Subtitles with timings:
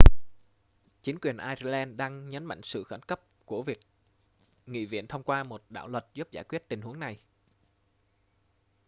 [1.01, 3.79] chính quyền ireland đang nhấn mạnh sự khẩn cấp của việc
[4.65, 7.17] nghị viện thông qua một đạo luật giúp giải quyết tình huống này